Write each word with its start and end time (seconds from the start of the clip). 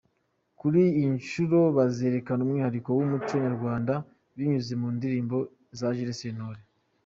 Kuri 0.59 0.81
iyi 0.97 1.07
nshuro 1.19 1.57
bazerekana 1.77 2.39
umwihariko 2.43 2.89
w’umuco 2.97 3.33
nyarwanda 3.45 3.93
binyuze 4.35 4.73
mu 4.81 4.87
ndirimbo 4.95 5.37
za 5.77 5.87
Jules 5.97 6.19
Sentore. 6.21 6.61